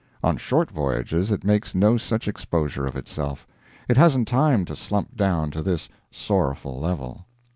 On 0.23 0.35
short 0.35 0.71
voyages 0.71 1.29
it 1.29 1.43
makes 1.43 1.75
no 1.75 1.95
such 1.95 2.27
exposure 2.27 2.87
of 2.87 2.95
itself; 2.95 3.45
it 3.87 3.97
hasn't 3.97 4.27
time 4.27 4.65
to 4.65 4.75
slump 4.75 5.15
down 5.15 5.51
to 5.51 5.61
this 5.61 5.89
sorrowful 6.09 6.79
level. 6.79 7.27